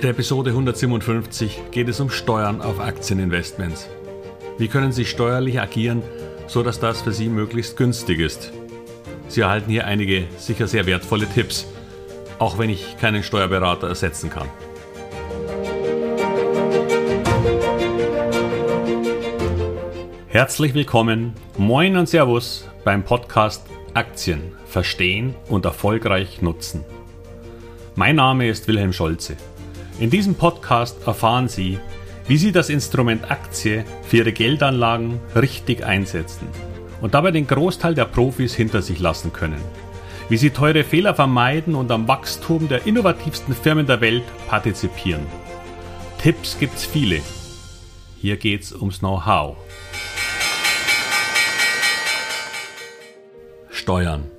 In 0.00 0.04
der 0.04 0.12
Episode 0.12 0.48
157 0.52 1.60
geht 1.72 1.86
es 1.86 2.00
um 2.00 2.08
Steuern 2.08 2.62
auf 2.62 2.80
Aktieninvestments. 2.80 3.86
Wie 4.56 4.68
können 4.68 4.92
Sie 4.92 5.04
steuerlich 5.04 5.60
agieren, 5.60 6.02
so 6.46 6.62
dass 6.62 6.80
das 6.80 7.02
für 7.02 7.12
Sie 7.12 7.28
möglichst 7.28 7.76
günstig 7.76 8.18
ist? 8.18 8.50
Sie 9.28 9.42
erhalten 9.42 9.70
hier 9.70 9.86
einige 9.86 10.24
sicher 10.38 10.68
sehr 10.68 10.86
wertvolle 10.86 11.26
Tipps, 11.26 11.66
auch 12.38 12.56
wenn 12.56 12.70
ich 12.70 12.96
keinen 12.98 13.22
Steuerberater 13.22 13.88
ersetzen 13.88 14.30
kann. 14.30 14.48
Herzlich 20.28 20.72
willkommen, 20.72 21.34
moin 21.58 21.98
und 21.98 22.08
Servus 22.08 22.66
beim 22.84 23.04
Podcast 23.04 23.66
Aktien 23.92 24.52
verstehen 24.64 25.34
und 25.50 25.66
erfolgreich 25.66 26.40
nutzen. 26.40 26.86
Mein 27.96 28.16
Name 28.16 28.48
ist 28.48 28.66
Wilhelm 28.66 28.94
Scholze. 28.94 29.36
In 30.00 30.08
diesem 30.08 30.34
Podcast 30.34 31.06
erfahren 31.06 31.46
Sie, 31.46 31.78
wie 32.26 32.38
Sie 32.38 32.52
das 32.52 32.70
Instrument 32.70 33.30
Aktie 33.30 33.84
für 34.02 34.16
Ihre 34.16 34.32
Geldanlagen 34.32 35.20
richtig 35.36 35.84
einsetzen 35.84 36.48
und 37.02 37.12
dabei 37.12 37.32
den 37.32 37.46
Großteil 37.46 37.94
der 37.94 38.06
Profis 38.06 38.54
hinter 38.54 38.80
sich 38.80 38.98
lassen 38.98 39.30
können. 39.34 39.60
Wie 40.30 40.38
Sie 40.38 40.48
teure 40.48 40.84
Fehler 40.84 41.14
vermeiden 41.14 41.74
und 41.74 41.90
am 41.90 42.08
Wachstum 42.08 42.66
der 42.66 42.86
innovativsten 42.86 43.54
Firmen 43.54 43.86
der 43.86 44.00
Welt 44.00 44.22
partizipieren. 44.48 45.26
Tipps 46.16 46.58
gibt's 46.58 46.86
viele. 46.86 47.20
Hier 48.18 48.38
geht's 48.38 48.72
ums 48.72 49.00
Know-how. 49.00 49.58
Steuern. 53.68 54.30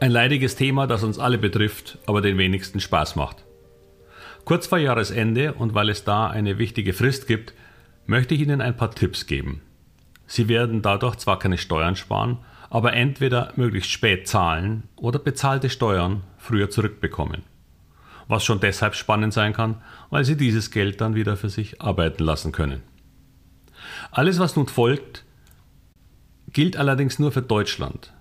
Ein 0.00 0.10
leidiges 0.10 0.54
Thema, 0.54 0.86
das 0.86 1.02
uns 1.02 1.18
alle 1.18 1.38
betrifft, 1.38 1.96
aber 2.04 2.20
den 2.20 2.36
wenigsten 2.36 2.80
Spaß 2.80 3.16
macht. 3.16 3.46
Kurz 4.46 4.68
vor 4.68 4.78
Jahresende 4.78 5.54
und 5.54 5.74
weil 5.74 5.90
es 5.90 6.04
da 6.04 6.28
eine 6.28 6.56
wichtige 6.56 6.92
Frist 6.92 7.26
gibt, 7.26 7.52
möchte 8.06 8.36
ich 8.36 8.42
Ihnen 8.42 8.60
ein 8.60 8.76
paar 8.76 8.92
Tipps 8.92 9.26
geben. 9.26 9.60
Sie 10.28 10.46
werden 10.46 10.82
dadurch 10.82 11.16
zwar 11.16 11.40
keine 11.40 11.58
Steuern 11.58 11.96
sparen, 11.96 12.38
aber 12.70 12.92
entweder 12.92 13.52
möglichst 13.56 13.90
spät 13.90 14.28
zahlen 14.28 14.84
oder 14.94 15.18
bezahlte 15.18 15.68
Steuern 15.68 16.22
früher 16.38 16.70
zurückbekommen. 16.70 17.42
Was 18.28 18.44
schon 18.44 18.60
deshalb 18.60 18.94
spannend 18.94 19.32
sein 19.32 19.52
kann, 19.52 19.82
weil 20.10 20.24
Sie 20.24 20.36
dieses 20.36 20.70
Geld 20.70 21.00
dann 21.00 21.16
wieder 21.16 21.36
für 21.36 21.48
sich 21.48 21.82
arbeiten 21.82 22.22
lassen 22.22 22.52
können. 22.52 22.82
Alles, 24.12 24.38
was 24.38 24.54
nun 24.54 24.68
folgt, 24.68 25.24
gilt 26.52 26.76
allerdings 26.76 27.18
nur 27.18 27.32
für 27.32 27.42
Deutschland. 27.42 28.12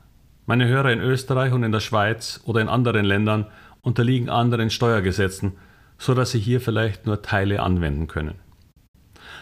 Meine 0.48 0.68
Hörer 0.68 0.92
in 0.92 1.02
Österreich 1.02 1.54
und 1.54 1.62
in 1.62 1.72
der 1.72 1.82
Schweiz 1.82 2.42
oder 2.46 2.62
in 2.62 2.68
anderen 2.68 3.06
Ländern 3.06 3.46
unterliegen 3.84 4.30
anderen 4.30 4.72
Steuergesetzen 4.72 5.54
so 5.98 6.14
dass 6.14 6.32
Sie 6.32 6.40
hier 6.40 6.62
vielleicht 6.62 7.06
nur 7.06 7.22
Teile 7.22 7.62
anwenden 7.62 8.08
können. 8.08 8.36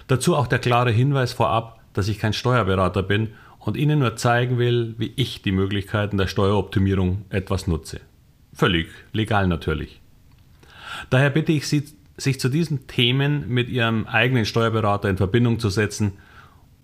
Dazu 0.07 0.35
auch 0.35 0.47
der 0.47 0.59
klare 0.59 0.91
Hinweis 0.91 1.33
vorab, 1.33 1.79
dass 1.93 2.07
ich 2.07 2.19
kein 2.19 2.33
Steuerberater 2.33 3.03
bin 3.03 3.29
und 3.59 3.77
Ihnen 3.77 3.99
nur 3.99 4.15
zeigen 4.15 4.57
will, 4.57 4.95
wie 4.97 5.13
ich 5.15 5.41
die 5.41 5.51
Möglichkeiten 5.51 6.17
der 6.17 6.27
Steueroptimierung 6.27 7.25
etwas 7.29 7.67
nutze. 7.67 8.01
Völlig 8.53 8.87
legal 9.13 9.47
natürlich. 9.47 10.01
Daher 11.09 11.29
bitte 11.29 11.51
ich 11.51 11.67
Sie, 11.67 11.83
sich 12.17 12.39
zu 12.39 12.49
diesen 12.49 12.87
Themen 12.87 13.47
mit 13.47 13.69
Ihrem 13.69 14.05
eigenen 14.05 14.45
Steuerberater 14.45 15.09
in 15.09 15.17
Verbindung 15.17 15.59
zu 15.59 15.69
setzen 15.69 16.13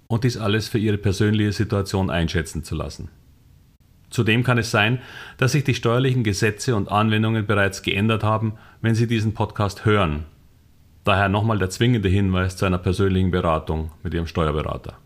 und 0.07 0.23
dies 0.23 0.37
alles 0.37 0.67
für 0.67 0.79
Ihre 0.79 0.97
persönliche 0.97 1.51
Situation 1.51 2.09
einschätzen 2.09 2.63
zu 2.63 2.75
lassen. 2.75 3.09
Zudem 4.09 4.43
kann 4.43 4.57
es 4.57 4.71
sein, 4.71 4.99
dass 5.37 5.51
sich 5.51 5.63
die 5.63 5.75
steuerlichen 5.75 6.23
Gesetze 6.23 6.75
und 6.75 6.89
Anwendungen 6.89 7.45
bereits 7.45 7.81
geändert 7.81 8.23
haben, 8.23 8.53
wenn 8.81 8.95
Sie 8.95 9.07
diesen 9.07 9.33
Podcast 9.33 9.85
hören. 9.85 10.25
Daher 11.03 11.29
nochmal 11.29 11.59
der 11.59 11.69
zwingende 11.69 12.09
Hinweis 12.09 12.57
zu 12.57 12.65
einer 12.65 12.77
persönlichen 12.77 13.31
Beratung 13.31 13.91
mit 14.03 14.13
Ihrem 14.13 14.27
Steuerberater. 14.27 14.97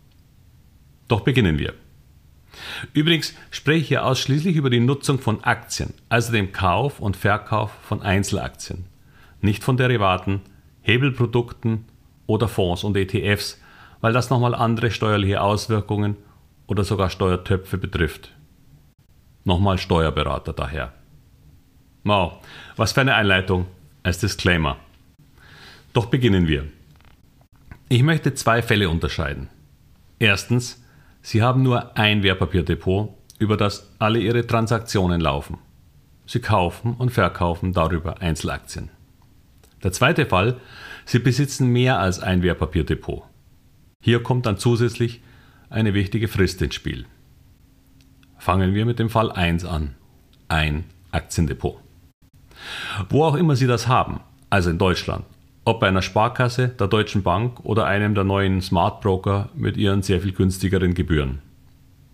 Doch 1.08 1.20
beginnen 1.20 1.58
wir. 1.58 1.74
Übrigens 2.92 3.34
spreche 3.50 3.80
ich 3.80 3.88
hier 3.88 4.04
ausschließlich 4.04 4.56
über 4.56 4.70
die 4.70 4.80
Nutzung 4.80 5.18
von 5.18 5.42
Aktien, 5.44 5.92
also 6.08 6.32
dem 6.32 6.52
Kauf 6.52 7.00
und 7.00 7.16
Verkauf 7.16 7.72
von 7.82 8.02
Einzelaktien, 8.02 8.86
nicht 9.40 9.64
von 9.64 9.76
Derivaten, 9.76 10.40
Hebelprodukten 10.82 11.84
oder 12.26 12.48
Fonds 12.48 12.84
und 12.84 12.96
ETFs, 12.96 13.60
weil 14.00 14.12
das 14.12 14.30
nochmal 14.30 14.54
andere 14.54 14.90
steuerliche 14.90 15.40
Auswirkungen 15.40 16.16
oder 16.66 16.84
sogar 16.84 17.10
Steuertöpfe 17.10 17.78
betrifft. 17.78 18.30
Nochmal 19.44 19.78
Steuerberater 19.78 20.52
daher. 20.52 20.92
Wow, 22.02 22.44
was 22.76 22.92
für 22.92 23.02
eine 23.02 23.14
Einleitung 23.14 23.66
als 24.02 24.18
Disclaimer. 24.18 24.76
Doch 25.92 26.06
beginnen 26.06 26.48
wir. 26.48 26.66
Ich 27.88 28.02
möchte 28.02 28.34
zwei 28.34 28.62
Fälle 28.62 28.88
unterscheiden. 28.88 29.48
Erstens, 30.18 30.82
Sie 31.22 31.42
haben 31.42 31.62
nur 31.62 31.96
ein 31.96 32.22
Wertpapierdepot, 32.22 33.14
über 33.38 33.56
das 33.56 33.90
alle 33.98 34.18
Ihre 34.18 34.46
Transaktionen 34.46 35.20
laufen. 35.20 35.58
Sie 36.26 36.40
kaufen 36.40 36.94
und 36.94 37.10
verkaufen 37.10 37.72
darüber 37.72 38.20
Einzelaktien. 38.20 38.90
Der 39.82 39.92
zweite 39.92 40.26
Fall, 40.26 40.58
Sie 41.04 41.18
besitzen 41.18 41.68
mehr 41.68 41.98
als 41.98 42.20
ein 42.20 42.42
Wertpapierdepot. 42.42 43.22
Hier 44.02 44.22
kommt 44.22 44.46
dann 44.46 44.58
zusätzlich 44.58 45.22
eine 45.68 45.92
wichtige 45.92 46.28
Frist 46.28 46.62
ins 46.62 46.74
Spiel. 46.74 47.06
Fangen 48.44 48.74
wir 48.74 48.84
mit 48.84 48.98
dem 48.98 49.08
Fall 49.08 49.32
1 49.32 49.64
an. 49.64 49.94
Ein 50.48 50.84
Aktiendepot. 51.12 51.78
Wo 53.08 53.24
auch 53.24 53.36
immer 53.36 53.56
Sie 53.56 53.66
das 53.66 53.88
haben, 53.88 54.20
also 54.50 54.68
in 54.68 54.76
Deutschland, 54.76 55.24
ob 55.64 55.80
bei 55.80 55.88
einer 55.88 56.02
Sparkasse, 56.02 56.68
der 56.68 56.88
Deutschen 56.88 57.22
Bank 57.22 57.60
oder 57.64 57.86
einem 57.86 58.14
der 58.14 58.24
neuen 58.24 58.60
Smart 58.60 59.00
Broker 59.00 59.48
mit 59.54 59.78
ihren 59.78 60.02
sehr 60.02 60.20
viel 60.20 60.32
günstigeren 60.32 60.92
Gebühren. 60.92 61.38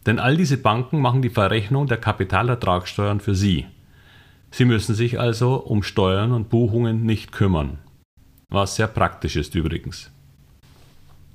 Denn 0.06 0.20
all 0.20 0.36
diese 0.36 0.56
Banken 0.56 1.00
machen 1.00 1.20
die 1.20 1.30
Verrechnung 1.30 1.88
der 1.88 1.98
Kapitalertragssteuern 1.98 3.18
für 3.18 3.34
Sie. 3.34 3.66
Sie 4.52 4.66
müssen 4.66 4.94
sich 4.94 5.18
also 5.18 5.56
um 5.56 5.82
Steuern 5.82 6.30
und 6.30 6.48
Buchungen 6.48 7.04
nicht 7.04 7.32
kümmern. 7.32 7.78
Was 8.50 8.76
sehr 8.76 8.86
praktisch 8.86 9.34
ist 9.34 9.56
übrigens. 9.56 10.12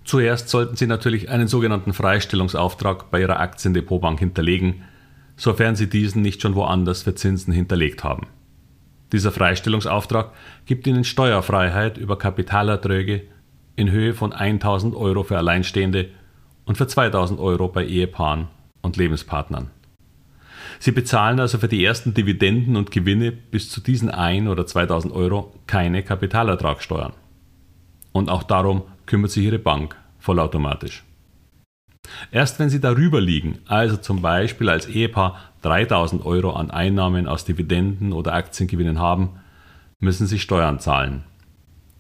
Zuerst 0.05 0.49
sollten 0.49 0.75
Sie 0.75 0.85
natürlich 0.85 1.29
einen 1.29 1.47
sogenannten 1.47 1.91
Freistellungsauftrag 1.91 3.09
bei 3.09 3.21
Ihrer 3.21 3.39
Aktiendepotbank 3.39 4.19
hinterlegen, 4.19 4.83
sofern 5.35 5.75
Sie 5.75 5.89
diesen 5.89 6.21
nicht 6.21 6.43
schon 6.43 6.55
woanders 6.55 7.01
für 7.01 7.16
Zinsen 7.16 7.51
hinterlegt 7.51 8.03
haben. 8.03 8.27
Dieser 9.11 9.31
Freistellungsauftrag 9.31 10.31
gibt 10.67 10.85
Ihnen 10.85 11.03
Steuerfreiheit 11.03 11.97
über 11.97 12.19
Kapitalerträge 12.19 13.23
in 13.75 13.89
Höhe 13.89 14.13
von 14.13 14.31
1000 14.31 14.95
Euro 14.95 15.23
für 15.23 15.39
Alleinstehende 15.39 16.09
und 16.66 16.77
für 16.77 16.87
2000 16.87 17.39
Euro 17.39 17.67
bei 17.67 17.83
Ehepaaren 17.83 18.47
und 18.83 18.97
Lebenspartnern. 18.97 19.72
Sie 20.79 20.91
bezahlen 20.91 21.39
also 21.39 21.57
für 21.57 21.67
die 21.67 21.83
ersten 21.83 22.13
Dividenden 22.13 22.75
und 22.75 22.91
Gewinne 22.91 23.31
bis 23.31 23.72
zu 23.72 23.81
diesen 23.81 24.09
1 24.11 24.49
oder 24.49 24.67
2000 24.67 25.13
Euro 25.13 25.53
keine 25.66 26.03
Kapitalertragssteuern. 26.03 27.13
Und 28.11 28.29
auch 28.29 28.43
darum 28.43 28.83
kümmert 29.05 29.31
sich 29.31 29.45
Ihre 29.45 29.59
Bank 29.59 29.95
vollautomatisch. 30.19 31.03
Erst 32.31 32.59
wenn 32.59 32.69
Sie 32.69 32.79
darüber 32.79 33.21
liegen, 33.21 33.59
also 33.67 33.97
zum 33.97 34.21
Beispiel 34.21 34.69
als 34.69 34.88
Ehepaar 34.88 35.39
3000 35.61 36.25
Euro 36.25 36.51
an 36.51 36.71
Einnahmen 36.71 37.27
aus 37.27 37.45
Dividenden 37.45 38.13
oder 38.13 38.33
Aktiengewinnen 38.33 38.99
haben, 38.99 39.39
müssen 39.99 40.27
Sie 40.27 40.39
Steuern 40.39 40.79
zahlen. 40.79 41.23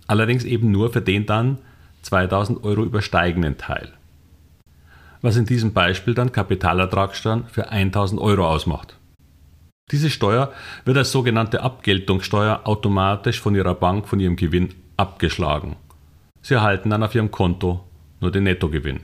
Allerdings 0.07 0.43
eben 0.43 0.71
nur 0.71 0.93
für 0.93 1.01
den 1.01 1.25
dann 1.25 1.57
2000 2.03 2.63
Euro 2.63 2.83
übersteigenden 2.83 3.57
Teil. 3.57 3.91
Was 5.21 5.37
in 5.37 5.45
diesem 5.45 5.73
Beispiel 5.73 6.13
dann 6.13 6.31
Kapitalertragssteuern 6.31 7.47
für 7.47 7.69
1000 7.69 8.21
Euro 8.21 8.47
ausmacht. 8.47 8.95
Diese 9.91 10.09
Steuer 10.09 10.51
wird 10.83 10.97
als 10.97 11.11
sogenannte 11.11 11.61
Abgeltungssteuer 11.61 12.61
automatisch 12.65 13.39
von 13.39 13.55
Ihrer 13.55 13.75
Bank 13.75 14.07
von 14.07 14.19
Ihrem 14.19 14.35
Gewinn 14.35 14.73
abgeschlagen. 14.97 15.75
Sie 16.45 16.53
erhalten 16.53 16.91
dann 16.91 17.01
auf 17.01 17.15
Ihrem 17.15 17.31
Konto 17.31 17.83
nur 18.21 18.29
den 18.29 18.43
Nettogewinn. 18.43 18.99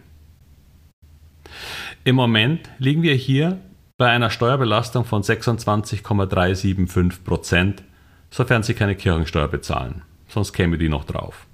Im 2.03 2.15
Moment 2.15 2.69
liegen 2.77 3.01
wir 3.01 3.15
hier 3.15 3.57
bei 3.97 4.11
einer 4.11 4.29
Steuerbelastung 4.29 5.05
von 5.05 5.23
26,375 5.23 7.23
Prozent, 7.23 7.81
sofern 8.29 8.61
Sie 8.61 8.75
keine 8.75 8.93
Kirchensteuer 8.93 9.47
bezahlen. 9.47 10.03
Sonst 10.27 10.53
käme 10.53 10.77
die 10.77 10.87
noch 10.87 11.03
drauf. 11.03 11.47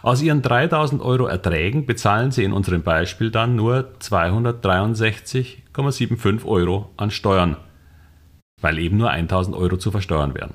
Aus 0.00 0.22
Ihren 0.22 0.40
3000 0.40 1.02
Euro 1.02 1.26
Erträgen 1.26 1.84
bezahlen 1.84 2.30
Sie 2.30 2.44
in 2.44 2.54
unserem 2.54 2.82
Beispiel 2.82 3.30
dann 3.30 3.54
nur 3.54 3.92
263,75 4.00 6.46
Euro 6.46 6.88
an 6.96 7.10
Steuern, 7.10 7.58
weil 8.62 8.78
eben 8.78 8.96
nur 8.96 9.10
1000 9.10 9.54
Euro 9.56 9.76
zu 9.76 9.90
versteuern 9.90 10.34
wären. 10.34 10.54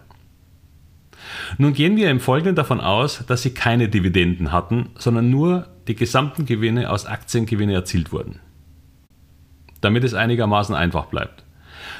Nun 1.57 1.73
gehen 1.73 1.95
wir 1.97 2.09
im 2.09 2.19
Folgenden 2.19 2.55
davon 2.55 2.81
aus, 2.81 3.23
dass 3.27 3.41
sie 3.41 3.53
keine 3.53 3.89
Dividenden 3.89 4.51
hatten, 4.51 4.89
sondern 4.97 5.29
nur 5.29 5.67
die 5.87 5.95
gesamten 5.95 6.45
Gewinne 6.45 6.89
aus 6.89 7.05
Aktiengewinne 7.05 7.73
erzielt 7.73 8.11
wurden. 8.11 8.39
Damit 9.81 10.03
es 10.03 10.13
einigermaßen 10.13 10.75
einfach 10.75 11.05
bleibt. 11.05 11.43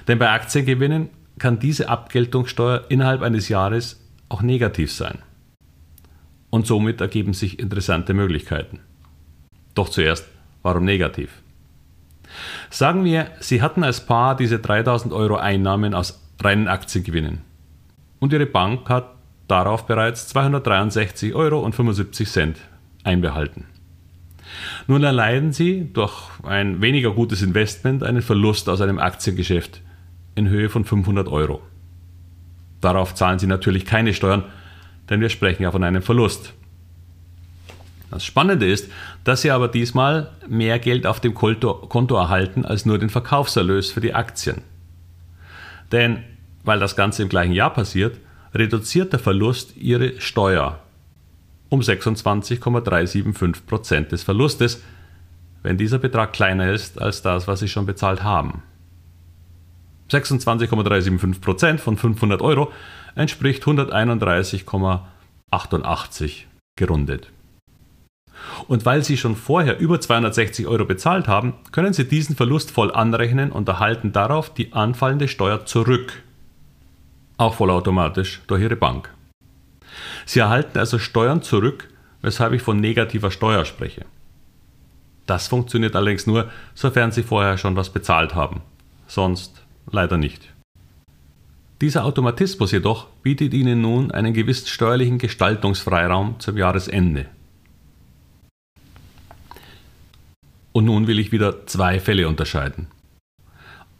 Denn 0.07 0.19
bei 0.19 0.30
Aktiengewinnen 0.30 1.10
kann 1.39 1.60
diese 1.60 1.89
Abgeltungssteuer 1.89 2.86
innerhalb 2.89 3.22
eines 3.22 3.50
Jahres 3.50 4.00
auch 4.30 4.42
negativ 4.42 4.92
sein. 4.94 5.19
und 6.51 6.68
somit 6.68 7.01
ergeben 7.01 7.34
sich 7.34 7.60
interessante 7.60 8.13
Möglichkeiten. 8.13 8.81
Doch 9.74 9.89
zuerst, 9.89 10.27
warum 10.62 10.86
negativ? 10.86 11.42
Sagen 12.69 13.04
wir, 13.04 13.31
Sie 13.39 13.62
hatten 13.62 13.84
als 13.84 14.06
Paar 14.06 14.36
diese 14.36 14.60
3000 14.60 15.13
Euro 15.13 15.38
Einnahmen 15.38 15.94
aus 15.94 16.22
reinen 16.42 16.68
Aktiengewinnen 16.68 17.39
und 18.19 18.34
Ihre 18.34 18.45
Bank 18.45 18.89
hat 18.89 19.16
darauf 19.51 19.86
bereits 19.86 20.33
263,75 20.33 21.33
Euro 21.36 21.69
einbehalten. 23.03 23.65
Nun 24.88 25.03
erleiden 25.03 25.51
Sie 25.51 25.89
durch 25.94 26.13
ein 26.44 26.81
weniger 26.81 27.12
gutes 27.12 27.42
Investment 27.42 28.03
einen 28.03 28.21
Verlust 28.21 28.69
aus 28.69 28.81
einem 28.81 28.98
Aktiengeschäft 28.98 29.81
in 30.36 30.48
Höhe 30.48 30.69
von 30.69 30.86
500 30.86 31.27
Euro. 31.27 31.62
Darauf 32.80 33.13
zahlen 33.13 33.39
Sie 33.39 33.48
natürlich 33.48 33.86
keine 33.86 34.13
Steuern, 34.13 34.45
denn 35.09 35.19
wir 35.19 35.30
sprechen 35.30 35.63
ja 35.63 35.71
von 35.71 35.83
einem 35.83 36.01
Verlust. 36.01 36.53
Das 38.09 38.25
Spannende 38.25 38.69
ist, 38.69 38.89
dass 39.24 39.42
Sie 39.42 39.51
aber 39.51 39.68
diesmal 39.68 40.31
mehr 40.48 40.80
Geld 40.80 41.06
auf 41.06 41.19
dem 41.19 41.33
Konto 41.33 42.15
erhalten 42.15 42.65
als 42.65 42.86
nur 42.86 42.98
den 42.98 43.09
Verkaufserlös 43.09 43.92
für 43.92 44.01
die 44.01 44.13
Aktien. 44.13 44.63
Denn 45.92 46.24
weil 46.63 46.80
das 46.80 46.95
Ganze 46.95 47.24
im 47.24 47.30
gleichen 47.30 47.53
Jahr 47.53 47.74
passiert, 47.74 48.18
reduziert 48.53 49.13
der 49.13 49.19
Verlust 49.19 49.77
Ihre 49.77 50.19
Steuer 50.19 50.81
um 51.69 51.81
26,375 51.81 53.65
Prozent 53.65 54.12
des 54.12 54.24
Verlustes, 54.24 54.83
wenn 55.63 55.77
dieser 55.77 56.00
Betrag 56.00 56.33
kleiner 56.33 56.74
ist 56.74 57.01
als 57.01 57.21
das, 57.21 57.48
was 57.48 57.62
Sie 57.62 57.69
schon 57.69 57.86
bezahlt 57.86 58.24
haben. 58.24 58.63
26,375 60.09 61.42
Prozent 61.42 61.80
von 61.80 61.95
500 61.95 62.42
Euro 62.42 62.74
entspricht 63.15 63.63
131,88 63.63 66.31
gerundet. 66.75 67.31
Und 68.68 68.86
weil 68.86 69.03
Sie 69.03 69.18
schon 69.18 69.38
vorher 69.38 69.80
über 69.80 70.01
260 70.01 70.68
Euro 70.68 70.86
bezahlt 70.86 71.27
haben, 71.27 71.53
können 71.71 71.94
Sie 71.94 72.07
diesen 72.07 72.36
Verlust 72.36 72.71
voll 72.71 72.92
anrechnen 72.92 73.51
und 73.51 73.68
erhalten 73.69 74.12
darauf 74.12 74.53
die 74.53 74.74
anfallende 74.74 75.30
Steuer 75.30 75.65
zurück. 75.65 76.24
Auch 77.41 77.55
vollautomatisch 77.55 78.39
durch 78.45 78.61
Ihre 78.61 78.75
Bank. 78.75 79.11
Sie 80.27 80.41
erhalten 80.41 80.77
also 80.77 80.99
Steuern 80.99 81.41
zurück, 81.41 81.89
weshalb 82.21 82.53
ich 82.53 82.61
von 82.61 82.79
negativer 82.79 83.31
Steuer 83.31 83.65
spreche. 83.65 84.05
Das 85.25 85.47
funktioniert 85.47 85.95
allerdings 85.95 86.27
nur, 86.27 86.51
sofern 86.75 87.11
Sie 87.11 87.23
vorher 87.23 87.57
schon 87.57 87.75
was 87.75 87.89
bezahlt 87.89 88.35
haben. 88.35 88.61
Sonst 89.07 89.63
leider 89.89 90.19
nicht. 90.19 90.53
Dieser 91.81 92.05
Automatismus 92.05 92.73
jedoch 92.73 93.07
bietet 93.23 93.55
Ihnen 93.55 93.81
nun 93.81 94.11
einen 94.11 94.35
gewissen 94.35 94.67
steuerlichen 94.67 95.17
Gestaltungsfreiraum 95.17 96.39
zum 96.39 96.57
Jahresende. 96.59 97.25
Und 100.73 100.85
nun 100.85 101.07
will 101.07 101.17
ich 101.17 101.31
wieder 101.31 101.65
zwei 101.65 101.99
Fälle 101.99 102.27
unterscheiden. 102.27 102.85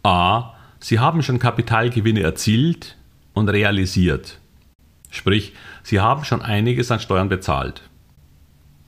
A. 0.04 0.54
Sie 0.78 1.00
haben 1.00 1.24
schon 1.24 1.40
Kapitalgewinne 1.40 2.22
erzielt 2.22 2.96
und 3.34 3.48
realisiert. 3.48 4.38
Sprich, 5.10 5.52
Sie 5.82 6.00
haben 6.00 6.24
schon 6.24 6.42
einiges 6.42 6.90
an 6.90 7.00
Steuern 7.00 7.28
bezahlt. 7.28 7.82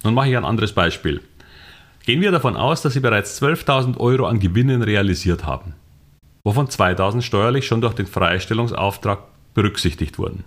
Nun 0.03 0.15
mache 0.15 0.29
ich 0.29 0.37
ein 0.37 0.45
anderes 0.45 0.73
Beispiel. 0.73 1.21
Gehen 2.05 2.21
wir 2.21 2.33
davon 2.33 2.57
aus, 2.57 2.83
dass 2.83 2.93
Sie 2.93 3.01
bereits 3.01 3.41
12.000 3.41 3.99
Euro 3.99 4.27
an 4.27 4.39
Gewinnen 4.39 4.83
realisiert 4.83 5.47
haben, 5.47 5.75
wovon 6.43 6.67
2.000 6.67 7.23
steuerlich 7.23 7.67
schon 7.67 7.81
durch 7.81 7.95
den 7.95 8.07
Freistellungsauftrag 8.07 9.21
berücksichtigt 9.55 10.19
wurden. 10.19 10.45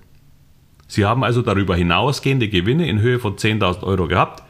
Sie 0.88 1.06
haben 1.06 1.24
also 1.24 1.42
darüber 1.42 1.76
hinausgehende 1.76 2.48
Gewinne 2.48 2.88
in 2.88 3.00
Höhe 3.00 3.20
von 3.20 3.36
10.000 3.36 3.84
Euro 3.84 4.08
gehabt 4.08 4.44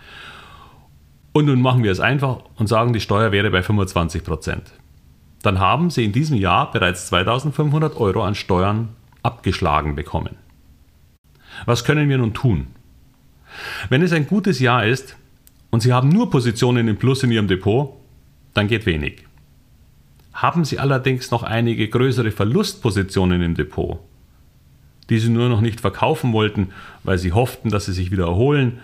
und 1.31 1.45
nun 1.45 1.61
machen 1.61 1.83
wir 1.83 1.91
es 1.91 1.99
einfach 1.99 2.39
und 2.57 2.67
sagen, 2.67 2.93
die 2.93 2.99
Steuer 2.99 3.31
wäre 3.31 3.49
bei 3.51 3.63
25 3.63 4.23
Prozent. 4.23 4.71
Dann 5.43 5.59
haben 5.59 5.89
Sie 5.89 6.03
in 6.03 6.11
diesem 6.11 6.37
Jahr 6.37 6.71
bereits 6.71 7.11
2.500 7.11 7.95
Euro 7.97 8.23
an 8.23 8.35
Steuern 8.35 8.89
abgeschlagen 9.27 9.95
bekommen. 9.95 10.35
Was 11.65 11.83
können 11.83 12.09
wir 12.09 12.17
nun 12.17 12.33
tun? 12.33 12.67
Wenn 13.89 14.01
es 14.01 14.13
ein 14.13 14.27
gutes 14.27 14.59
Jahr 14.59 14.85
ist 14.85 15.17
und 15.69 15.81
Sie 15.81 15.93
haben 15.93 16.09
nur 16.09 16.29
Positionen 16.29 16.87
im 16.87 16.97
Plus 16.97 17.23
in 17.23 17.31
Ihrem 17.31 17.47
Depot, 17.47 17.93
dann 18.53 18.67
geht 18.67 18.85
wenig. 18.85 19.25
Haben 20.33 20.65
Sie 20.65 20.79
allerdings 20.79 21.31
noch 21.31 21.43
einige 21.43 21.87
größere 21.89 22.31
Verlustpositionen 22.31 23.41
im 23.41 23.55
Depot, 23.55 23.99
die 25.09 25.19
Sie 25.19 25.29
nur 25.29 25.49
noch 25.49 25.61
nicht 25.61 25.81
verkaufen 25.81 26.31
wollten, 26.31 26.69
weil 27.03 27.17
Sie 27.17 27.33
hofften, 27.33 27.69
dass 27.69 27.85
sie 27.85 27.93
sich 27.93 28.11
wieder 28.11 28.27
erholen 28.27 28.79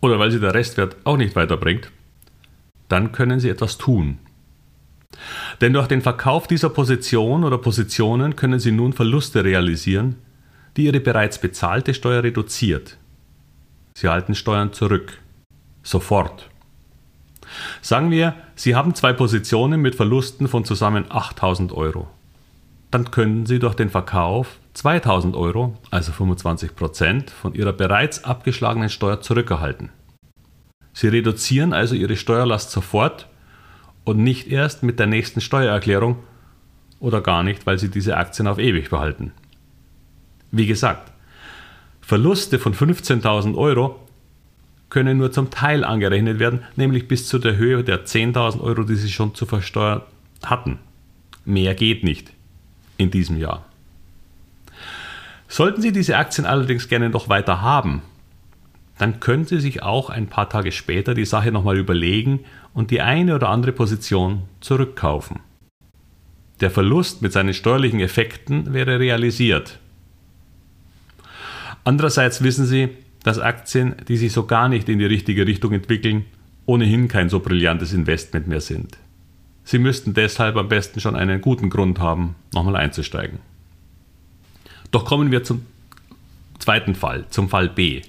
oder 0.00 0.18
weil 0.18 0.30
Sie 0.30 0.40
der 0.40 0.54
Restwert 0.54 0.96
auch 1.04 1.16
nicht 1.16 1.34
weiterbringt, 1.34 1.90
dann 2.88 3.12
können 3.12 3.40
Sie 3.40 3.48
etwas 3.48 3.78
tun. 3.78 4.18
Denn 5.60 5.72
durch 5.72 5.86
den 5.86 6.02
Verkauf 6.02 6.46
dieser 6.46 6.68
Position 6.68 7.44
oder 7.44 7.58
Positionen 7.58 8.36
können 8.36 8.60
Sie 8.60 8.72
nun 8.72 8.92
Verluste 8.92 9.44
realisieren, 9.44 10.16
die 10.76 10.84
ihre 10.84 11.00
bereits 11.00 11.40
bezahlte 11.40 11.94
Steuer 11.94 12.22
reduziert. 12.22 12.98
Sie 13.94 14.08
halten 14.08 14.34
Steuern 14.34 14.72
zurück. 14.72 15.18
Sofort. 15.82 16.50
Sagen 17.80 18.10
wir, 18.10 18.34
Sie 18.54 18.74
haben 18.74 18.94
zwei 18.94 19.12
Positionen 19.12 19.80
mit 19.80 19.94
Verlusten 19.94 20.48
von 20.48 20.64
zusammen 20.64 21.06
8000 21.08 21.72
Euro. 21.72 22.08
Dann 22.90 23.10
können 23.10 23.46
Sie 23.46 23.58
durch 23.58 23.74
den 23.74 23.88
Verkauf 23.88 24.58
2000 24.74 25.34
Euro, 25.36 25.78
also 25.90 26.12
25 26.12 26.76
Prozent, 26.76 27.30
von 27.30 27.54
Ihrer 27.54 27.72
bereits 27.72 28.24
abgeschlagenen 28.24 28.90
Steuer 28.90 29.20
zurückerhalten. 29.20 29.90
Sie 30.92 31.08
reduzieren 31.08 31.72
also 31.72 31.94
Ihre 31.94 32.16
Steuerlast 32.16 32.70
sofort 32.70 33.28
und 34.06 34.18
nicht 34.18 34.46
erst 34.46 34.84
mit 34.84 34.98
der 35.00 35.08
nächsten 35.08 35.40
Steuererklärung 35.42 36.16
oder 37.00 37.20
gar 37.20 37.42
nicht, 37.42 37.66
weil 37.66 37.78
Sie 37.78 37.90
diese 37.90 38.16
Aktien 38.16 38.46
auf 38.46 38.58
ewig 38.58 38.88
behalten. 38.88 39.32
Wie 40.52 40.66
gesagt, 40.66 41.12
Verluste 42.00 42.60
von 42.60 42.72
15.000 42.72 43.56
Euro 43.56 44.00
können 44.90 45.18
nur 45.18 45.32
zum 45.32 45.50
Teil 45.50 45.82
angerechnet 45.82 46.38
werden, 46.38 46.60
nämlich 46.76 47.08
bis 47.08 47.26
zu 47.26 47.40
der 47.40 47.56
Höhe 47.56 47.82
der 47.82 48.06
10.000 48.06 48.60
Euro, 48.60 48.84
die 48.84 48.94
Sie 48.94 49.10
schon 49.10 49.34
zu 49.34 49.44
versteuern 49.44 50.02
hatten. 50.44 50.78
Mehr 51.44 51.74
geht 51.74 52.04
nicht 52.04 52.32
in 52.96 53.10
diesem 53.10 53.38
Jahr. 53.38 53.64
Sollten 55.48 55.82
Sie 55.82 55.90
diese 55.90 56.16
Aktien 56.16 56.46
allerdings 56.46 56.88
gerne 56.88 57.10
noch 57.10 57.28
weiter 57.28 57.60
haben, 57.60 58.02
dann 58.98 59.20
können 59.20 59.44
Sie 59.44 59.60
sich 59.60 59.82
auch 59.82 60.10
ein 60.10 60.26
paar 60.26 60.48
Tage 60.48 60.72
später 60.72 61.14
die 61.14 61.26
Sache 61.26 61.52
nochmal 61.52 61.76
überlegen 61.76 62.40
und 62.72 62.90
die 62.90 63.00
eine 63.00 63.34
oder 63.34 63.48
andere 63.48 63.72
Position 63.72 64.42
zurückkaufen. 64.60 65.40
Der 66.60 66.70
Verlust 66.70 67.20
mit 67.20 67.32
seinen 67.32 67.52
steuerlichen 67.52 68.00
Effekten 68.00 68.72
wäre 68.72 68.98
realisiert 68.98 69.78
Andererseits 71.86 72.42
wissen 72.42 72.66
Sie, 72.66 72.88
dass 73.22 73.38
Aktien, 73.38 73.94
die 74.08 74.16
sich 74.16 74.32
so 74.32 74.44
gar 74.44 74.68
nicht 74.68 74.88
in 74.88 74.98
die 74.98 75.04
richtige 75.04 75.46
Richtung 75.46 75.72
entwickeln, 75.72 76.24
ohnehin 76.64 77.06
kein 77.06 77.28
so 77.28 77.38
brillantes 77.38 77.92
Investment 77.92 78.48
mehr 78.48 78.60
sind. 78.60 78.98
Sie 79.62 79.78
müssten 79.78 80.12
deshalb 80.12 80.56
am 80.56 80.68
besten 80.68 80.98
schon 80.98 81.14
einen 81.14 81.40
guten 81.40 81.70
Grund 81.70 82.00
haben, 82.00 82.34
nochmal 82.52 82.74
einzusteigen. 82.74 83.38
Doch 84.90 85.04
kommen 85.04 85.30
wir 85.30 85.44
zum 85.44 85.64
zweiten 86.58 86.96
Fall, 86.96 87.24
zum 87.30 87.48
Fall 87.48 87.68
B. 87.68 88.02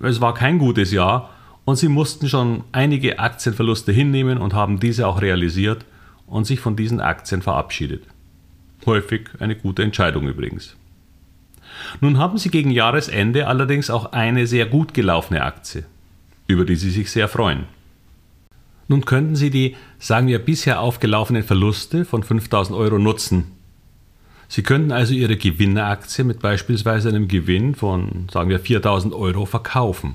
Es 0.00 0.20
war 0.20 0.34
kein 0.34 0.58
gutes 0.58 0.92
Jahr 0.92 1.30
und 1.64 1.76
Sie 1.76 1.88
mussten 1.88 2.28
schon 2.28 2.64
einige 2.72 3.18
Aktienverluste 3.18 3.92
hinnehmen 3.92 4.38
und 4.38 4.54
haben 4.54 4.80
diese 4.80 5.06
auch 5.06 5.20
realisiert 5.20 5.84
und 6.26 6.46
sich 6.46 6.60
von 6.60 6.76
diesen 6.76 7.00
Aktien 7.00 7.42
verabschiedet. 7.42 8.04
Häufig 8.86 9.28
eine 9.40 9.56
gute 9.56 9.82
Entscheidung 9.82 10.28
übrigens. 10.28 10.76
Nun 12.00 12.18
haben 12.18 12.38
Sie 12.38 12.50
gegen 12.50 12.70
Jahresende 12.70 13.46
allerdings 13.46 13.90
auch 13.90 14.12
eine 14.12 14.46
sehr 14.46 14.66
gut 14.66 14.94
gelaufene 14.94 15.42
Aktie, 15.42 15.84
über 16.46 16.64
die 16.64 16.76
Sie 16.76 16.90
sich 16.90 17.10
sehr 17.10 17.28
freuen. 17.28 17.64
Nun 18.86 19.04
könnten 19.04 19.36
Sie 19.36 19.50
die, 19.50 19.76
sagen 19.98 20.26
wir, 20.26 20.38
bisher 20.38 20.80
aufgelaufenen 20.80 21.42
Verluste 21.42 22.04
von 22.04 22.22
5000 22.22 22.76
Euro 22.76 22.98
nutzen. 22.98 23.52
Sie 24.54 24.62
könnten 24.62 24.92
also 24.92 25.14
Ihre 25.14 25.36
Gewinneraktie 25.36 26.22
mit 26.22 26.38
beispielsweise 26.40 27.08
einem 27.08 27.26
Gewinn 27.26 27.74
von, 27.74 28.28
sagen 28.32 28.50
wir, 28.50 28.60
4000 28.60 29.12
Euro 29.12 29.46
verkaufen. 29.46 30.14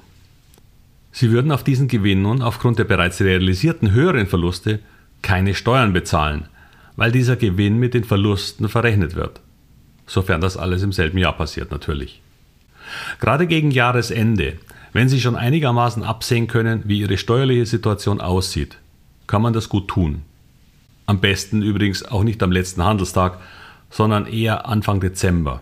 Sie 1.12 1.32
würden 1.32 1.52
auf 1.52 1.64
diesen 1.64 1.88
Gewinn 1.88 2.22
nun 2.22 2.42
aufgrund 2.42 2.80
der 2.80 2.86
bereits 2.86 3.20
realisierten 3.20 3.92
höheren 3.92 4.28
Verluste 4.28 4.80
keine 5.22 5.56
Steuern 5.56 5.92
bezahlen, 5.92 6.46
weil 6.96 7.12
dieser 7.12 7.36
Gewinn 7.36 7.80
mit 7.80 7.94
den 7.94 8.06
Verlusten 8.06 8.70
verrechnet 8.70 9.16
wird 9.16 9.42
sofern 10.10 10.42
das 10.42 10.58
alles 10.58 10.84
im 10.84 10.92
selben 10.92 11.18
Jahr 11.18 11.34
passiert 11.34 11.72
natürlich. 11.72 12.22
Gerade 13.20 13.48
gegen 13.48 13.72
Jahresende, 13.72 14.58
wenn 14.92 15.08
Sie 15.08 15.22
schon 15.22 15.36
einigermaßen 15.36 16.04
absehen 16.04 16.48
können, 16.48 16.82
wie 16.86 17.00
Ihre 17.00 17.18
steuerliche 17.18 17.68
Situation 17.68 18.20
aussieht, 18.20 18.78
kann 19.28 19.42
man 19.42 19.54
das 19.54 19.70
gut 19.70 19.88
tun. 19.88 20.24
Am 21.06 21.20
besten 21.20 21.62
übrigens 21.62 22.04
auch 22.04 22.24
nicht 22.24 22.42
am 22.42 22.52
letzten 22.52 22.84
Handelstag, 22.84 23.40
sondern 23.90 24.26
eher 24.26 24.68
Anfang 24.68 25.00
Dezember. 25.00 25.62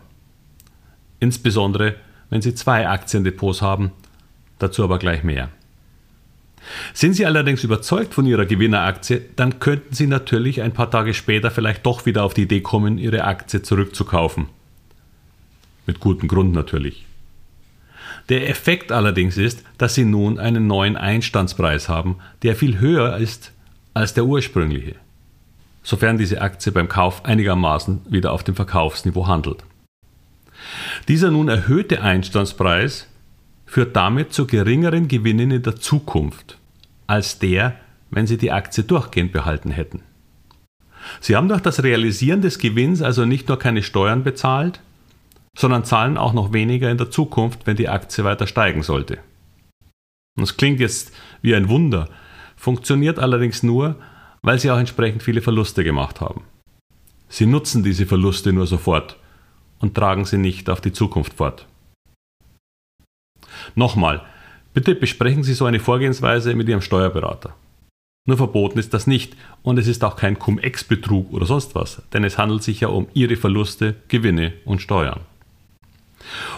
Insbesondere, 1.20 1.96
wenn 2.30 2.42
Sie 2.42 2.56
zwei 2.56 2.88
Aktiendepots 2.88 3.62
haben, 3.62 3.92
Dazu 4.60 4.84
aber 4.84 4.98
gleich 5.00 5.24
mehr. 5.24 5.50
Sind 6.94 7.14
Sie 7.14 7.26
allerdings 7.26 7.64
überzeugt 7.64 8.14
von 8.14 8.26
Ihrer 8.26 8.46
Gewinneraktie, 8.46 9.22
dann 9.36 9.60
könnten 9.60 9.94
Sie 9.94 10.08
natürlich 10.08 10.62
ein 10.62 10.74
paar 10.74 10.92
Tage 10.92 11.14
später 11.14 11.52
vielleicht 11.52 11.86
doch 11.86 12.06
wieder 12.06 12.24
auf 12.24 12.34
die 12.34 12.44
Idee 12.44 12.62
kommen, 12.62 12.98
Ihre 12.98 13.24
Aktie 13.24 13.62
zurückzukaufen. 13.62 14.48
Mit 15.86 16.00
gutem 16.00 16.28
Grund 16.28 16.54
natürlich. 16.54 17.06
Der 18.28 18.50
Effekt 18.50 18.92
allerdings 18.92 19.38
ist, 19.38 19.64
dass 19.78 19.96
Sie 19.96 20.04
nun 20.04 20.40
einen 20.40 20.68
neuen 20.68 20.98
Einstandspreis 20.98 21.88
haben, 21.88 22.18
der 22.44 22.56
viel 22.56 22.80
höher 22.80 23.16
ist 23.18 23.54
als 23.94 24.14
der 24.14 24.26
ursprüngliche, 24.26 24.96
sofern 25.88 26.18
diese 26.18 26.42
Aktie 26.42 26.74
beim 26.74 26.90
Kauf 26.90 27.24
einigermaßen 27.24 28.02
wieder 28.10 28.34
auf 28.34 28.44
dem 28.44 28.56
Verkaufsniveau 28.56 29.26
handelt. 29.26 29.64
Dieser 31.08 31.32
nun 31.32 31.48
erhöhte 31.48 32.02
Einstandspreis 32.02 33.08
führt 33.66 33.96
damit 33.96 34.34
zu 34.34 34.48
geringeren 34.48 35.08
Gewinnen 35.08 35.50
in 35.50 35.64
der 35.64 35.78
Zukunft 35.78 36.58
als 37.08 37.40
der, 37.40 37.76
wenn 38.10 38.28
Sie 38.28 38.38
die 38.38 38.52
Aktie 38.52 38.84
durchgehend 38.84 39.32
behalten 39.32 39.72
hätten. 39.72 40.02
Sie 41.22 41.38
haben 41.38 41.48
durch 41.48 41.62
das 41.62 41.82
Realisieren 41.82 42.42
des 42.42 42.60
Gewinns 42.60 43.02
also 43.02 43.24
nicht 43.24 43.48
nur 43.48 43.58
keine 43.58 43.82
Steuern 43.82 44.24
bezahlt, 44.24 44.82
sondern 45.58 45.86
zahlen 45.86 46.18
auch 46.18 46.34
noch 46.34 46.52
weniger 46.52 46.92
in 46.92 46.98
der 46.98 47.12
Zukunft, 47.12 47.66
wenn 47.66 47.78
die 47.78 47.88
Aktie 47.88 48.26
weiter 48.26 48.46
steigen 48.46 48.84
sollte. 48.84 49.20
Das 50.36 50.58
klingt 50.58 50.82
jetzt 50.82 51.14
wie 51.42 51.56
ein 51.56 51.70
Wunder, 51.70 52.10
funktioniert 52.58 53.20
allerdings 53.20 53.64
nur, 53.64 53.96
weil 54.42 54.60
Sie 54.60 54.72
auch 54.72 54.78
entsprechend 54.80 55.24
viele 55.24 55.42
Verluste 55.42 55.84
gemacht 55.84 56.22
haben. 56.22 56.44
Sie 57.30 57.46
nutzen 57.46 57.84
diese 57.84 58.06
Verluste 58.06 58.54
nur 58.54 58.68
sofort 58.68 59.18
und 59.80 59.96
tragen 59.96 60.26
sie 60.26 60.38
nicht 60.38 60.70
auf 60.70 60.82
die 60.82 60.94
Zukunft 60.94 61.34
fort. 61.34 61.68
Nochmal, 63.76 64.24
bitte 64.74 64.96
besprechen 64.96 65.44
Sie 65.44 65.54
so 65.54 65.66
eine 65.66 65.80
Vorgehensweise 65.80 66.56
mit 66.56 66.70
Ihrem 66.70 66.82
Steuerberater. 66.82 67.54
Nur 68.26 68.38
verboten 68.38 68.80
ist 68.80 68.94
das 68.94 69.08
nicht 69.08 69.36
und 69.64 69.78
es 69.78 69.88
ist 69.88 70.04
auch 70.04 70.16
kein 70.16 70.38
Cum-Ex-Betrug 70.38 71.32
oder 71.32 71.46
sonst 71.46 71.76
was, 71.76 72.02
denn 72.14 72.24
es 72.24 72.38
handelt 72.38 72.64
sich 72.64 72.82
ja 72.82 72.90
um 72.90 73.08
Ihre 73.14 73.38
Verluste, 73.38 73.96
Gewinne 74.10 74.54
und 74.66 74.82
Steuern. 74.82 75.22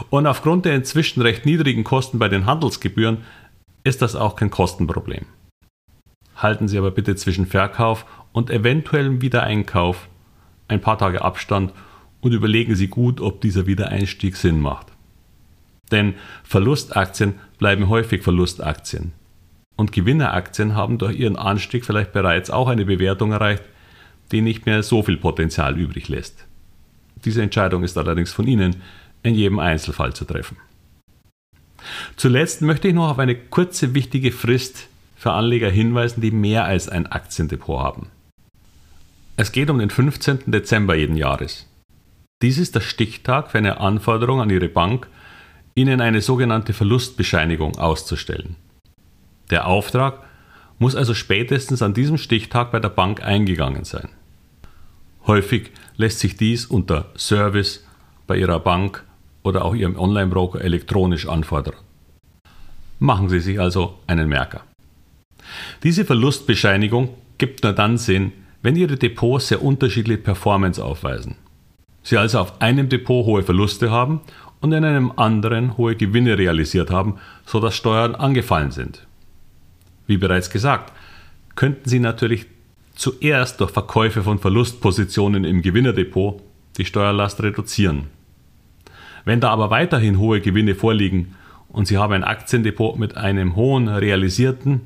Und 0.09 0.25
aufgrund 0.25 0.65
der 0.65 0.75
inzwischen 0.75 1.21
recht 1.21 1.45
niedrigen 1.45 1.83
Kosten 1.83 2.17
bei 2.17 2.27
den 2.27 2.47
Handelsgebühren 2.47 3.19
ist 3.83 4.01
das 4.01 4.15
auch 4.15 4.35
kein 4.35 4.49
Kostenproblem. 4.49 5.25
Halten 6.39 6.69
Sie 6.69 6.77
aber 6.77 6.91
bitte 6.91 7.15
zwischen 7.15 7.45
Verkauf 7.45 8.05
und 8.31 8.49
eventuellem 8.49 9.21
Wiedereinkauf 9.21 10.07
ein 10.69 10.79
paar 10.79 10.97
Tage 10.97 11.21
Abstand 11.21 11.73
und 12.21 12.31
überlegen 12.31 12.75
Sie 12.75 12.87
gut, 12.87 13.19
ob 13.19 13.41
dieser 13.41 13.67
Wiedereinstieg 13.67 14.37
Sinn 14.37 14.61
macht. 14.61 14.87
Denn 15.91 16.13
Verlustaktien 16.43 17.35
bleiben 17.57 17.89
häufig 17.89 18.23
Verlustaktien. 18.23 19.11
Und 19.75 19.91
Gewinneraktien 19.91 20.75
haben 20.75 20.97
durch 20.97 21.17
ihren 21.17 21.35
Anstieg 21.35 21.85
vielleicht 21.85 22.13
bereits 22.13 22.49
auch 22.49 22.67
eine 22.67 22.85
Bewertung 22.85 23.31
erreicht, 23.31 23.63
die 24.31 24.41
nicht 24.41 24.65
mehr 24.65 24.83
so 24.83 25.03
viel 25.03 25.17
Potenzial 25.17 25.77
übrig 25.77 26.07
lässt. 26.07 26.45
Diese 27.25 27.41
Entscheidung 27.41 27.83
ist 27.83 27.97
allerdings 27.97 28.31
von 28.31 28.47
Ihnen 28.47 28.77
in 29.23 29.35
jedem 29.35 29.59
Einzelfall 29.59 30.13
zu 30.13 30.25
treffen. 30.25 30.57
Zuletzt 32.15 32.61
möchte 32.61 32.87
ich 32.87 32.93
noch 32.93 33.09
auf 33.09 33.19
eine 33.19 33.35
kurze 33.35 33.93
wichtige 33.93 34.31
Frist 34.31 34.87
für 35.19 35.33
Anleger 35.33 35.69
hinweisen, 35.69 36.21
die 36.21 36.31
mehr 36.31 36.63
als 36.63 36.87
ein 36.87 37.05
Aktiendepot 37.05 37.77
haben. 37.77 38.07
Es 39.35 39.51
geht 39.51 39.69
um 39.69 39.77
den 39.77 39.89
15. 39.89 40.43
Dezember 40.47 40.95
jeden 40.95 41.17
Jahres. 41.17 41.67
Dies 42.41 42.57
ist 42.57 42.73
der 42.73 42.79
Stichtag 42.79 43.51
für 43.51 43.57
eine 43.57 43.81
Anforderung 43.81 44.39
an 44.39 44.49
Ihre 44.49 44.69
Bank, 44.69 45.09
Ihnen 45.75 45.99
eine 45.99 46.21
sogenannte 46.21 46.71
Verlustbescheinigung 46.71 47.77
auszustellen. 47.77 48.55
Der 49.49 49.67
Auftrag 49.67 50.23
muss 50.77 50.95
also 50.95 51.13
spätestens 51.13 51.81
an 51.81 51.93
diesem 51.93 52.17
Stichtag 52.17 52.71
bei 52.71 52.79
der 52.79 52.87
Bank 52.87 53.21
eingegangen 53.21 53.83
sein. 53.83 54.07
Häufig 55.27 55.71
lässt 55.97 56.19
sich 56.19 56.37
dies 56.37 56.65
unter 56.65 57.07
Service 57.17 57.85
bei 58.25 58.37
Ihrer 58.37 58.61
Bank 58.61 59.03
oder 59.43 59.65
auch 59.65 59.75
Ihrem 59.75 59.99
Online-Broker 59.99 60.61
elektronisch 60.61 61.27
anfordern. 61.27 61.75
Machen 62.99 63.27
Sie 63.27 63.41
sich 63.41 63.59
also 63.59 63.99
einen 64.07 64.29
Merker. 64.29 64.61
Diese 65.83 66.05
Verlustbescheinigung 66.05 67.09
gibt 67.37 67.63
nur 67.63 67.73
dann 67.73 67.97
Sinn, 67.97 68.31
wenn 68.61 68.75
Ihre 68.75 68.97
Depots 68.97 69.49
sehr 69.49 69.63
unterschiedliche 69.63 70.21
Performance 70.21 70.83
aufweisen. 70.83 71.35
Sie 72.03 72.17
also 72.17 72.39
auf 72.39 72.61
einem 72.61 72.89
Depot 72.89 73.25
hohe 73.25 73.43
Verluste 73.43 73.91
haben 73.91 74.21
und 74.61 74.71
in 74.73 74.83
einem 74.83 75.11
anderen 75.15 75.77
hohe 75.77 75.95
Gewinne 75.95 76.37
realisiert 76.37 76.91
haben, 76.91 77.19
sodass 77.45 77.75
Steuern 77.75 78.15
angefallen 78.15 78.71
sind. 78.71 79.07
Wie 80.07 80.17
bereits 80.17 80.49
gesagt, 80.49 80.91
könnten 81.55 81.87
Sie 81.89 81.99
natürlich 81.99 82.47
zuerst 82.95 83.61
durch 83.61 83.71
Verkäufe 83.71 84.23
von 84.23 84.39
Verlustpositionen 84.39 85.45
im 85.45 85.61
Gewinnerdepot 85.61 86.41
die 86.77 86.85
Steuerlast 86.85 87.41
reduzieren. 87.41 88.07
Wenn 89.25 89.39
da 89.39 89.49
aber 89.49 89.69
weiterhin 89.69 90.19
hohe 90.19 90.41
Gewinne 90.41 90.75
vorliegen 90.75 91.35
und 91.69 91.87
Sie 91.87 91.97
haben 91.97 92.13
ein 92.13 92.23
Aktiendepot 92.23 92.97
mit 92.97 93.15
einem 93.15 93.55
hohen 93.55 93.87
realisierten, 93.87 94.81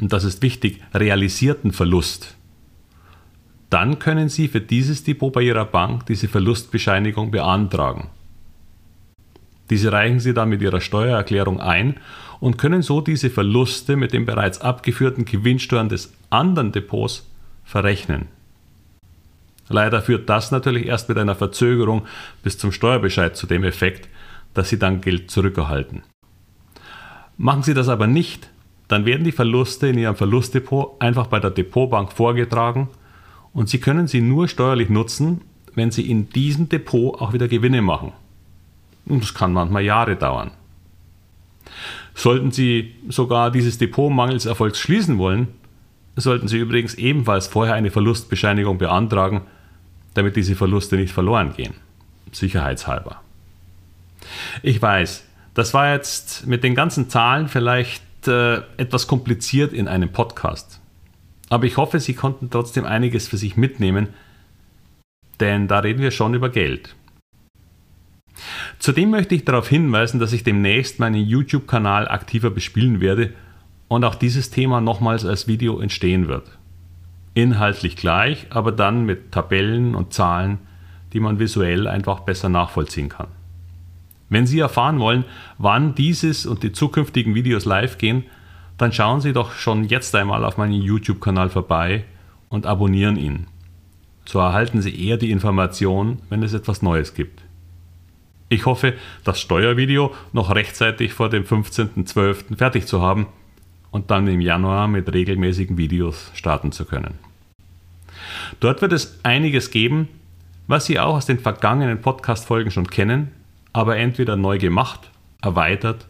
und 0.00 0.12
das 0.12 0.24
ist 0.24 0.42
wichtig, 0.42 0.80
realisierten 0.94 1.72
Verlust, 1.72 2.36
dann 3.70 3.98
können 3.98 4.28
Sie 4.28 4.48
für 4.48 4.60
dieses 4.60 5.04
Depot 5.04 5.32
bei 5.32 5.42
Ihrer 5.42 5.66
Bank 5.66 6.06
diese 6.06 6.28
Verlustbescheinigung 6.28 7.30
beantragen. 7.30 8.08
Diese 9.68 9.92
reichen 9.92 10.20
Sie 10.20 10.32
dann 10.32 10.48
mit 10.48 10.62
Ihrer 10.62 10.80
Steuererklärung 10.80 11.60
ein 11.60 11.96
und 12.40 12.56
können 12.56 12.82
so 12.82 13.00
diese 13.00 13.28
Verluste 13.28 13.96
mit 13.96 14.12
den 14.12 14.24
bereits 14.24 14.60
abgeführten 14.60 15.26
Gewinnsteuern 15.26 15.90
des 15.90 16.14
anderen 16.30 16.72
Depots 16.72 17.28
verrechnen. 17.64 18.26
Leider 19.68 20.00
führt 20.00 20.30
das 20.30 20.50
natürlich 20.50 20.86
erst 20.86 21.10
mit 21.10 21.18
einer 21.18 21.34
Verzögerung 21.34 22.06
bis 22.42 22.56
zum 22.56 22.72
Steuerbescheid 22.72 23.36
zu 23.36 23.46
dem 23.46 23.64
Effekt, 23.64 24.08
dass 24.54 24.70
Sie 24.70 24.78
dann 24.78 25.02
Geld 25.02 25.30
zurückerhalten. 25.30 26.02
Machen 27.36 27.62
Sie 27.62 27.74
das 27.74 27.88
aber 27.88 28.06
nicht, 28.06 28.48
dann 28.88 29.04
werden 29.04 29.24
die 29.24 29.32
Verluste 29.32 29.88
in 29.88 29.98
Ihrem 29.98 30.16
Verlustdepot 30.16 31.00
einfach 31.00 31.26
bei 31.26 31.38
der 31.38 31.50
Depotbank 31.50 32.12
vorgetragen 32.12 32.88
und 33.52 33.68
Sie 33.68 33.78
können 33.78 34.08
sie 34.08 34.20
nur 34.20 34.48
steuerlich 34.48 34.88
nutzen, 34.88 35.42
wenn 35.74 35.90
Sie 35.90 36.10
in 36.10 36.30
diesem 36.30 36.68
Depot 36.68 37.20
auch 37.20 37.32
wieder 37.32 37.48
Gewinne 37.48 37.82
machen. 37.82 38.12
Und 39.06 39.22
das 39.22 39.34
kann 39.34 39.52
manchmal 39.52 39.82
Jahre 39.82 40.16
dauern. 40.16 40.50
Sollten 42.14 42.50
Sie 42.50 42.94
sogar 43.08 43.50
dieses 43.50 43.78
Depot 43.78 44.10
mangels 44.10 44.46
Erfolgs 44.46 44.78
schließen 44.80 45.18
wollen, 45.18 45.48
sollten 46.16 46.48
Sie 46.48 46.58
übrigens 46.58 46.94
ebenfalls 46.94 47.46
vorher 47.46 47.74
eine 47.74 47.90
Verlustbescheinigung 47.90 48.78
beantragen, 48.78 49.42
damit 50.14 50.34
diese 50.34 50.56
Verluste 50.56 50.96
nicht 50.96 51.12
verloren 51.12 51.52
gehen. 51.54 51.74
Sicherheitshalber. 52.32 53.20
Ich 54.62 54.82
weiß, 54.82 55.24
das 55.54 55.74
war 55.74 55.92
jetzt 55.92 56.46
mit 56.46 56.64
den 56.64 56.74
ganzen 56.74 57.08
Zahlen 57.08 57.48
vielleicht 57.48 58.02
äh, 58.26 58.56
etwas 58.76 59.06
kompliziert 59.06 59.72
in 59.72 59.86
einem 59.86 60.10
Podcast. 60.10 60.80
Aber 61.48 61.64
ich 61.64 61.76
hoffe, 61.76 62.00
Sie 62.00 62.14
konnten 62.14 62.50
trotzdem 62.50 62.84
einiges 62.84 63.28
für 63.28 63.36
sich 63.36 63.56
mitnehmen, 63.56 64.08
denn 65.40 65.68
da 65.68 65.78
reden 65.78 66.02
wir 66.02 66.10
schon 66.10 66.34
über 66.34 66.48
Geld. 66.48 66.96
Zudem 68.78 69.10
möchte 69.10 69.34
ich 69.34 69.44
darauf 69.44 69.68
hinweisen, 69.68 70.20
dass 70.20 70.32
ich 70.32 70.44
demnächst 70.44 70.98
meinen 70.98 71.24
YouTube-Kanal 71.24 72.08
aktiver 72.08 72.50
bespielen 72.50 73.00
werde 73.00 73.32
und 73.88 74.04
auch 74.04 74.14
dieses 74.14 74.50
Thema 74.50 74.80
nochmals 74.80 75.24
als 75.24 75.48
Video 75.48 75.80
entstehen 75.80 76.28
wird. 76.28 76.58
Inhaltlich 77.34 77.96
gleich, 77.96 78.46
aber 78.50 78.72
dann 78.72 79.04
mit 79.06 79.32
Tabellen 79.32 79.94
und 79.94 80.12
Zahlen, 80.12 80.58
die 81.12 81.20
man 81.20 81.38
visuell 81.38 81.86
einfach 81.86 82.20
besser 82.20 82.48
nachvollziehen 82.48 83.08
kann. 83.08 83.28
Wenn 84.28 84.46
Sie 84.46 84.58
erfahren 84.58 84.98
wollen, 84.98 85.24
wann 85.56 85.94
dieses 85.94 86.46
und 86.46 86.62
die 86.62 86.72
zukünftigen 86.72 87.34
Videos 87.34 87.64
live 87.64 87.98
gehen, 87.98 88.24
dann 88.76 88.92
schauen 88.92 89.20
Sie 89.20 89.32
doch 89.32 89.52
schon 89.52 89.84
jetzt 89.84 90.14
einmal 90.14 90.44
auf 90.44 90.56
meinen 90.56 90.80
YouTube-Kanal 90.80 91.50
vorbei 91.50 92.04
und 92.48 92.66
abonnieren 92.66 93.16
ihn. 93.16 93.46
So 94.24 94.38
erhalten 94.38 94.82
Sie 94.82 95.06
eher 95.06 95.16
die 95.16 95.30
Information, 95.30 96.20
wenn 96.28 96.42
es 96.42 96.52
etwas 96.52 96.82
Neues 96.82 97.14
gibt. 97.14 97.42
Ich 98.50 98.66
hoffe, 98.66 98.94
das 99.24 99.40
Steuervideo 99.40 100.14
noch 100.32 100.54
rechtzeitig 100.54 101.12
vor 101.12 101.28
dem 101.28 101.44
15.12. 101.44 102.56
fertig 102.56 102.86
zu 102.86 103.02
haben 103.02 103.26
und 103.90 104.10
dann 104.10 104.26
im 104.26 104.40
Januar 104.40 104.88
mit 104.88 105.12
regelmäßigen 105.12 105.76
Videos 105.76 106.30
starten 106.34 106.72
zu 106.72 106.84
können. 106.84 107.14
Dort 108.60 108.80
wird 108.80 108.92
es 108.92 109.18
einiges 109.22 109.70
geben, 109.70 110.08
was 110.66 110.86
Sie 110.86 110.98
auch 110.98 111.16
aus 111.16 111.26
den 111.26 111.38
vergangenen 111.38 112.00
Podcast-Folgen 112.00 112.70
schon 112.70 112.88
kennen, 112.88 113.32
aber 113.72 113.96
entweder 113.96 114.36
neu 114.36 114.58
gemacht, 114.58 115.10
erweitert 115.42 116.06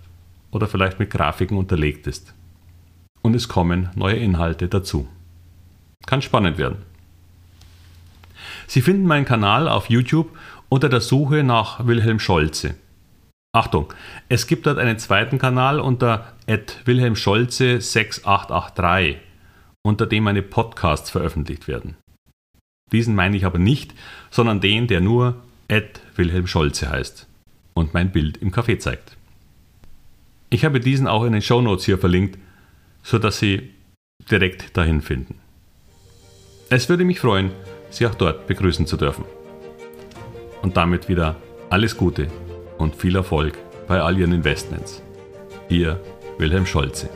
oder 0.51 0.67
vielleicht 0.67 0.99
mit 0.99 1.11
Grafiken 1.11 1.57
unterlegt 1.57 2.07
ist 2.07 2.35
und 3.23 3.35
es 3.35 3.49
kommen 3.49 3.89
neue 3.95 4.17
Inhalte 4.17 4.69
dazu. 4.69 5.09
Kann 6.07 6.21
spannend 6.23 6.57
werden. 6.59 6.79
Sie 8.67 8.81
finden 8.81 9.07
meinen 9.07 9.27
Kanal 9.27 9.69
auf 9.69 9.91
YouTube 9.91 10.31
unter 10.69 10.89
der 10.89 11.01
Suche 11.01 11.43
nach 11.43 11.85
Wilhelm 11.87 12.21
Scholze. 12.21 12.77
Achtung, 13.55 13.93
es 14.29 14.47
gibt 14.47 14.67
dort 14.67 14.77
einen 14.79 14.99
zweiten 14.99 15.39
Kanal 15.39 15.81
unter 15.81 16.35
wilhelmscholze6883, 16.47 19.17
unter 19.83 20.07
dem 20.07 20.25
meine 20.25 20.43
Podcasts 20.43 21.11
veröffentlicht 21.11 21.69
werden. 21.69 21.97
Diesen 22.93 23.15
meine 23.15 23.37
ich 23.37 23.45
aber 23.45 23.59
nicht, 23.59 23.93
sondern 24.31 24.61
den, 24.61 24.87
der 24.87 25.01
nur 25.01 25.37
Wilhelm 26.17 26.47
Scholze 26.47 26.91
heißt 26.91 27.27
und 27.79 27.95
mein 27.95 28.13
Bild 28.13 28.37
im 28.39 28.53
Café 28.53 28.79
zeigt. 28.79 29.17
Ich 30.51 30.65
habe 30.65 30.81
diesen 30.81 31.07
auch 31.07 31.25
in 31.25 31.33
den 31.33 31.43
Shownotes 31.43 31.85
hier 31.85 31.99
verlinkt, 31.99 32.39
sodass 33.03 33.39
Sie 33.39 33.71
direkt 34.31 34.77
dahin 34.77 35.03
finden. 35.03 35.37
Es 36.71 36.89
würde 36.89 37.05
mich 37.05 37.21
freuen, 37.21 37.51
Sie 37.91 38.07
auch 38.07 38.15
dort 38.15 38.47
begrüßen 38.47 38.87
zu 38.87 38.97
dürfen. 38.97 39.25
Und 40.63 40.77
damit 40.77 41.09
wieder 41.09 41.37
alles 41.71 41.97
Gute 41.97 42.29
und 42.79 42.97
viel 42.97 43.17
Erfolg 43.17 43.57
bei 43.87 44.01
all 44.01 44.19
Ihren 44.19 44.33
Investments. 44.33 45.03
Ihr 45.69 46.01
Wilhelm 46.39 46.67
Scholze. 46.67 47.09